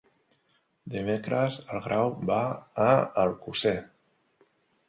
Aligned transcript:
Dimecres 0.93 1.59
en 1.75 1.83
Grau 1.89 2.09
va 2.31 2.39
a 2.87 2.89
Alcosser. 3.25 3.79